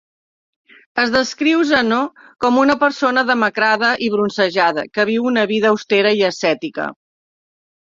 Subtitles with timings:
[1.03, 1.99] Es descriu Zeno
[2.47, 6.95] com una persona demacrada i bronzejada, que viu una vida austera i ascètica.